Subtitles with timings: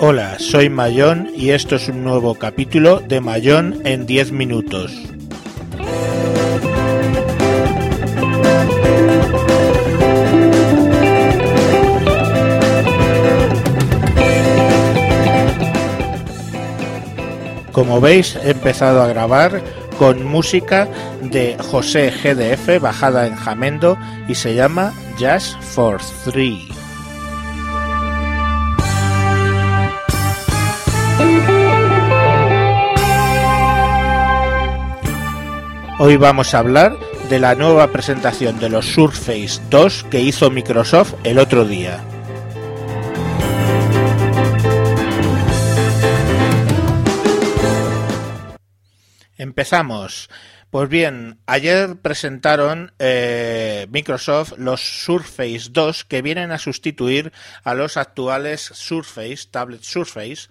[0.00, 4.92] Hola, soy Mayón y esto es un nuevo capítulo de Mayón en 10 minutos.
[17.78, 19.62] Como veis, he empezado a grabar
[20.00, 20.88] con música
[21.22, 26.66] de José GDF bajada en Jamendo y se llama Jazz for Three.
[36.00, 36.96] Hoy vamos a hablar
[37.30, 42.02] de la nueva presentación de los Surface 2 que hizo Microsoft el otro día.
[49.38, 50.28] Empezamos.
[50.70, 57.96] Pues bien, ayer presentaron eh, Microsoft los Surface 2 que vienen a sustituir a los
[57.96, 60.48] actuales Surface, Tablet Surface,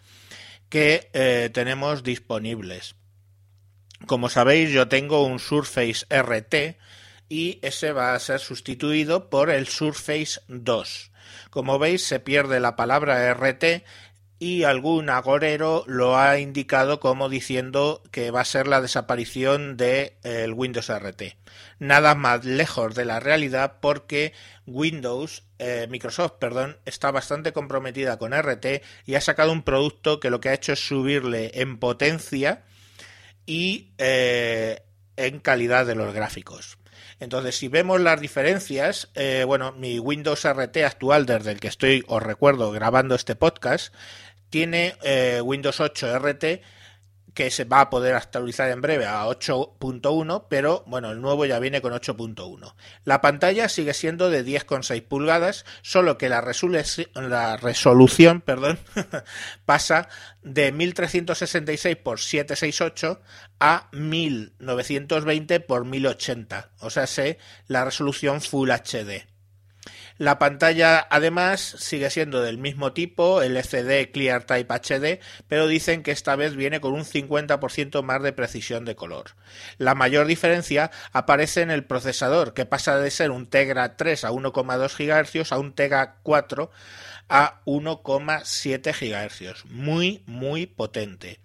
[0.70, 2.96] que eh, tenemos disponibles.
[4.08, 6.78] Como sabéis, yo tengo un Surface RT
[7.30, 11.12] y ese va a ser sustituido por el Surface 2.
[11.50, 13.84] Como veis, se pierde la palabra RT
[14.40, 20.14] y algún agorero lo ha indicado como diciendo que va a ser la desaparición del
[20.22, 21.38] de, Windows RT.
[21.80, 24.34] Nada más lejos de la realidad porque
[24.66, 30.30] Windows, eh, Microsoft, perdón, está bastante comprometida con RT y ha sacado un producto que
[30.30, 32.64] lo que ha hecho es subirle en potencia
[33.46, 34.84] y eh,
[35.18, 36.78] en calidad de los gráficos.
[37.20, 42.04] Entonces, si vemos las diferencias, eh, bueno, mi Windows RT actual, desde el que estoy,
[42.08, 43.94] os recuerdo, grabando este podcast,
[44.50, 46.62] tiene eh, Windows 8 RT
[47.38, 51.60] que se va a poder actualizar en breve a 8.1, pero bueno, el nuevo ya
[51.60, 52.74] viene con 8.1.
[53.04, 56.44] La pantalla sigue siendo de 10,6 pulgadas, solo que la,
[57.14, 58.80] la resolución perdón,
[59.66, 60.10] pasa
[60.42, 63.22] de 1366 x 768
[63.60, 69.37] a 1920 x 1080, o sea, sé la resolución Full HD.
[70.18, 76.12] La pantalla además sigue siendo del mismo tipo, LCD Clear Type HD, pero dicen que
[76.12, 79.32] esta vez viene con un 50% más de precisión de color.
[79.78, 84.32] La mayor diferencia aparece en el procesador, que pasa de ser un Tegra 3 a
[84.32, 86.72] 1,2 GHz a un Tegra 4
[87.30, 89.66] a 1,7 GHz.
[89.66, 91.40] Muy, muy potente.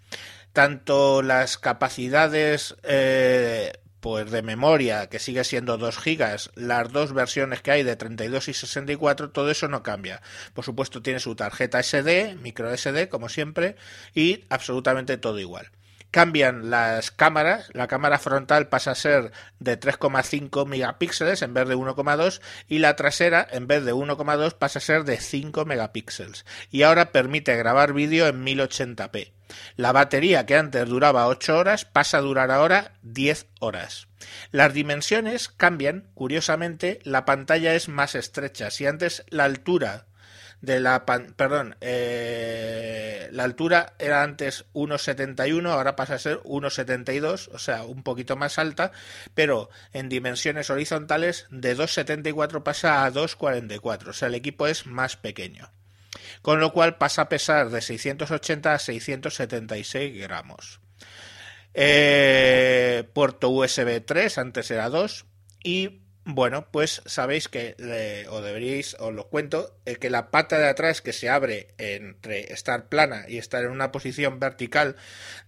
[0.51, 3.73] Tanto las capacidades eh,
[4.03, 8.49] pues de memoria, que sigue siendo 2 gigas, las dos versiones que hay de 32
[8.49, 10.21] y 64, todo eso no cambia.
[10.53, 13.77] Por supuesto tiene su tarjeta SD, micro SD, como siempre,
[14.13, 15.71] y absolutamente todo igual.
[16.11, 21.77] Cambian las cámaras, la cámara frontal pasa a ser de 3,5 megapíxeles en vez de
[21.77, 26.45] 1,2 y la trasera en vez de 1,2 pasa a ser de 5 megapíxeles.
[26.69, 29.31] Y ahora permite grabar vídeo en 1080p.
[29.75, 34.07] La batería que antes duraba 8 horas pasa a durar ahora 10 horas.
[34.51, 38.71] Las dimensiones cambian, curiosamente, la pantalla es más estrecha.
[38.71, 40.05] Si antes la altura
[40.63, 47.59] de la perdón, eh, la altura era antes 1,71, ahora pasa a ser 1,72, o
[47.59, 48.93] sea, un poquito más alta,
[49.33, 55.17] pero en dimensiones horizontales de 2,74 pasa a 2,44, o sea, el equipo es más
[55.17, 55.69] pequeño
[56.41, 60.79] con lo cual pasa a pesar de 680 a 676 gramos.
[61.73, 65.25] Eh, puerto USB 3, antes era 2,
[65.63, 67.75] y bueno, pues sabéis que,
[68.29, 72.53] o deberíais, os lo cuento, eh, que la pata de atrás que se abre entre
[72.53, 74.95] estar plana y estar en una posición vertical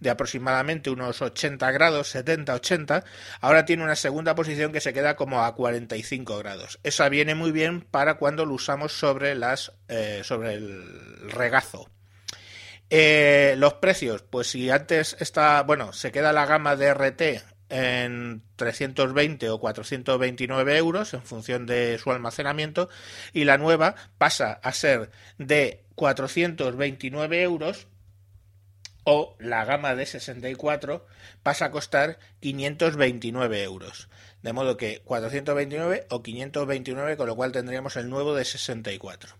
[0.00, 3.04] de aproximadamente unos 80 grados, 70-80,
[3.40, 6.78] ahora tiene una segunda posición que se queda como a 45 grados.
[6.82, 11.90] Esa viene muy bien para cuando lo usamos sobre, las, eh, sobre el regazo.
[12.90, 18.42] Eh, los precios, pues si antes está, bueno, se queda la gama de RT en
[18.56, 22.88] 320 o 429 euros en función de su almacenamiento
[23.32, 27.88] y la nueva pasa a ser de 429 euros
[29.04, 31.06] o la gama de 64
[31.42, 34.08] pasa a costar 529 euros.
[34.42, 39.36] De modo que 429 o 529, con lo cual tendríamos el nuevo de 64.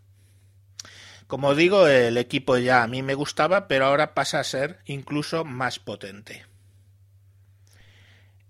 [1.26, 5.44] Como digo, el equipo ya a mí me gustaba, pero ahora pasa a ser incluso
[5.44, 6.46] más potente.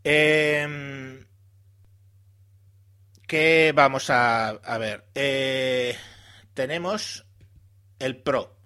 [0.09, 1.17] Eh,
[3.27, 5.05] ¿Qué vamos a, ver?
[5.17, 5.97] Eh,
[6.55, 7.27] tenemos
[7.99, 8.57] el Pro.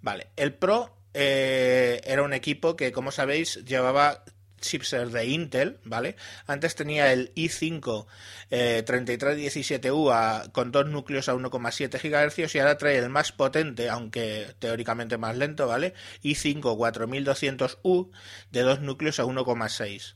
[0.00, 4.22] Vale, el Pro eh, era un equipo que, como sabéis, llevaba
[4.60, 6.14] chipset de Intel, ¿vale?
[6.46, 8.06] Antes tenía el i5
[8.50, 14.54] eh, 3317U con dos núcleos a 1,7 GHz y ahora trae el más potente, aunque
[14.60, 15.94] teóricamente más lento, ¿vale?
[16.22, 18.12] i5 4200U
[18.52, 20.14] de dos núcleos a 1,6.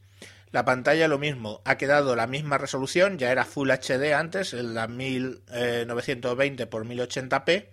[0.53, 4.75] La pantalla lo mismo, ha quedado la misma resolución, ya era Full HD antes, en
[4.75, 7.69] la 1920 x 1080p,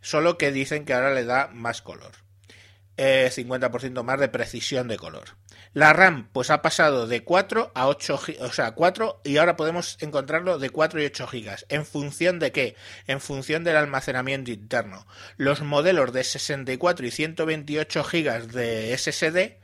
[0.00, 2.12] solo que dicen que ahora le da más color.
[2.96, 5.36] 50% eh, más de precisión de color.
[5.72, 9.96] La RAM pues ha pasado de 4 a 8 o sea, 4 y ahora podemos
[10.00, 11.64] encontrarlo de 4 y 8 GB.
[11.70, 12.76] ¿En función de qué?
[13.06, 15.06] En función del almacenamiento interno.
[15.38, 19.62] Los modelos de 64 y 128 GB de SSD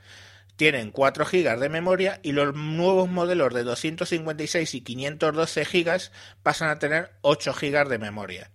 [0.59, 6.11] tienen 4 GB de memoria y los nuevos modelos de 256 y 512 GB
[6.43, 8.51] pasan a tener 8 GB de memoria.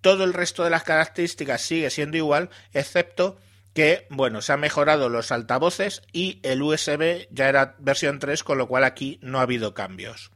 [0.00, 3.40] Todo el resto de las características sigue siendo igual, excepto
[3.74, 8.56] que, bueno, se han mejorado los altavoces y el USB ya era versión 3, con
[8.56, 10.30] lo cual aquí no ha habido cambios.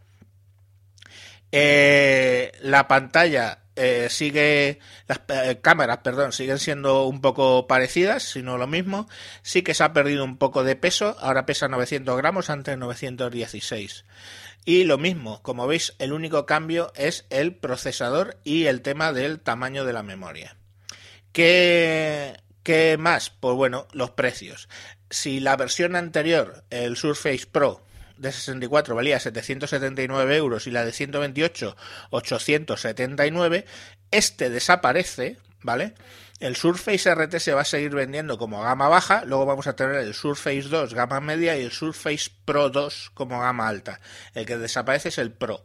[1.53, 8.43] Eh, la pantalla eh, sigue, las eh, cámaras, perdón, siguen siendo un poco parecidas, si
[8.43, 9.09] no lo mismo.
[9.43, 14.05] Sí que se ha perdido un poco de peso, ahora pesa 900 gramos, antes 916.
[14.65, 19.41] Y lo mismo, como veis, el único cambio es el procesador y el tema del
[19.41, 20.57] tamaño de la memoria.
[21.33, 23.31] ¿Qué, ¿Qué más?
[23.31, 24.69] Pues bueno, los precios.
[25.09, 27.86] Si la versión anterior, el Surface Pro
[28.17, 31.77] de 64 valía 779 euros y la de 128
[32.11, 33.65] 879,
[34.11, 35.95] este desaparece, ¿vale?
[36.39, 39.97] El Surface RT se va a seguir vendiendo como gama baja, luego vamos a tener
[39.97, 44.01] el Surface 2 gama media y el Surface Pro 2 como gama alta.
[44.35, 45.65] El que desaparece es el Pro.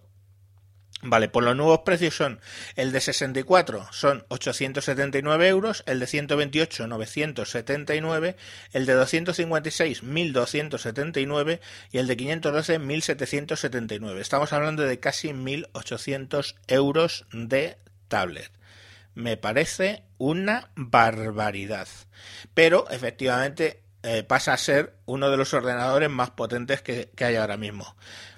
[1.03, 2.39] Vale, pues los nuevos precios son
[2.75, 8.36] el de 64 son 879 euros, el de 128 979,
[8.74, 11.59] el de 256 1279
[11.92, 14.21] y el de 512 1779.
[14.21, 17.77] Estamos hablando de casi 1800 euros de
[18.07, 18.51] tablet.
[19.15, 21.88] Me parece una barbaridad.
[22.54, 27.38] Pero efectivamente eh, pasa a ser uno de los ordenadores más potentes que, que hay
[27.38, 27.95] ahora mismo.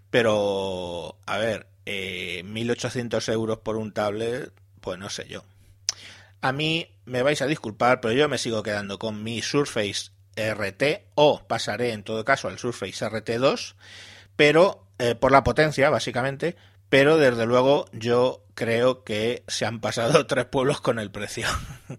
[0.10, 4.52] Pero, a ver, eh, 1.800 euros por un tablet,
[4.82, 5.44] pues no sé yo.
[6.42, 11.06] A mí me vais a disculpar, pero yo me sigo quedando con mi Surface RT
[11.16, 13.76] o pasaré en todo caso al Surface RT2,
[14.36, 16.56] pero eh, por la potencia básicamente,
[16.90, 21.48] pero desde luego yo creo que se han pasado tres pueblos con el precio.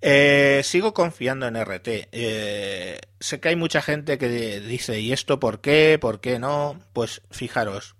[0.00, 1.88] Eh, sigo confiando en RT.
[2.12, 5.98] Eh, sé que hay mucha gente que dice, ¿y esto por qué?
[6.00, 6.78] ¿Por qué no?
[6.92, 7.96] Pues fijaros,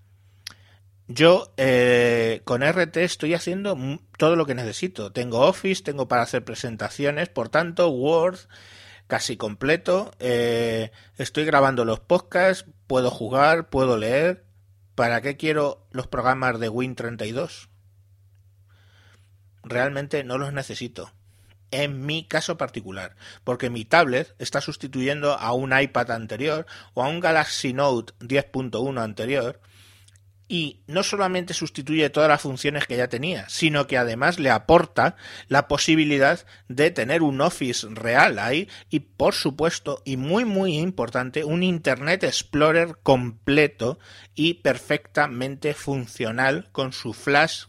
[1.08, 3.76] yo eh, con RT estoy haciendo
[4.18, 5.10] todo lo que necesito.
[5.10, 8.38] Tengo Office, tengo para hacer presentaciones, por tanto Word
[9.06, 10.12] casi completo.
[10.20, 14.44] Eh, estoy grabando los podcasts, puedo jugar, puedo leer.
[14.94, 17.68] ¿Para qué quiero los programas de Win32?
[19.62, 21.12] Realmente no los necesito.
[21.70, 23.14] En mi caso particular,
[23.44, 29.00] porque mi tablet está sustituyendo a un iPad anterior o a un Galaxy Note 10.1
[29.00, 29.60] anterior
[30.48, 35.16] y no solamente sustituye todas las funciones que ya tenía, sino que además le aporta
[35.48, 41.44] la posibilidad de tener un Office real ahí y por supuesto y muy muy importante
[41.44, 43.98] un Internet Explorer completo
[44.34, 47.66] y perfectamente funcional con su flash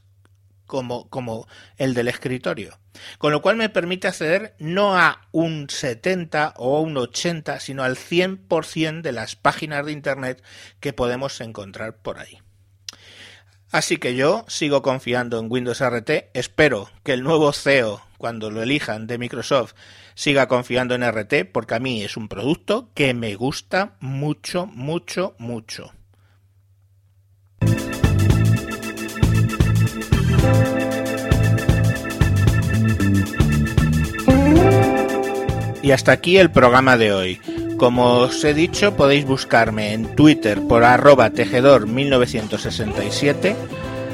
[0.65, 2.79] como, como el del escritorio.
[3.17, 7.95] Con lo cual me permite acceder no a un 70 o un 80, sino al
[7.95, 10.43] 100% de las páginas de Internet
[10.79, 12.39] que podemos encontrar por ahí.
[13.71, 16.31] Así que yo sigo confiando en Windows RT.
[16.33, 19.73] Espero que el nuevo CEO, cuando lo elijan de Microsoft,
[20.15, 25.35] siga confiando en RT, porque a mí es un producto que me gusta mucho, mucho,
[25.37, 25.93] mucho.
[35.81, 37.58] Y hasta aquí el programa de hoy.
[37.79, 43.55] Como os he dicho, podéis buscarme en Twitter por arroba tejedor 1967.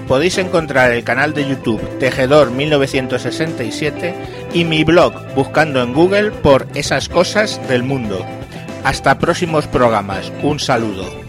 [0.08, 4.14] Podéis encontrar el canal de YouTube Tejedor 1967
[4.54, 8.24] y mi blog buscando en Google por esas cosas del mundo.
[8.84, 10.32] Hasta próximos programas.
[10.44, 11.25] Un saludo.